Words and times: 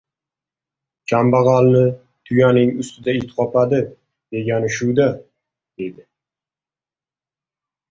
—Kambag‘alni 1.11 1.83
tuyaning 2.29 2.71
ustida 2.85 3.15
it 3.19 3.37
qopadi, 3.41 3.83
degani 4.33 4.73
shu-da,— 4.79 5.09
dedi. 5.85 6.09